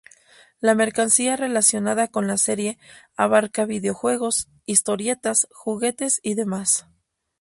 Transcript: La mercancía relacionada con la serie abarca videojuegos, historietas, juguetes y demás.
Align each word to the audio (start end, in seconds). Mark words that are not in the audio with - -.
La 0.59 0.73
mercancía 0.73 1.35
relacionada 1.35 2.07
con 2.07 2.25
la 2.25 2.37
serie 2.37 2.79
abarca 3.15 3.65
videojuegos, 3.65 4.47
historietas, 4.65 5.45
juguetes 5.51 6.19
y 6.23 6.33
demás. 6.33 6.87